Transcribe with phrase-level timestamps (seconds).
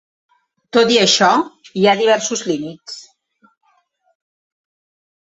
[0.77, 1.29] Tot i això,
[1.81, 2.99] hi ha diversos límits.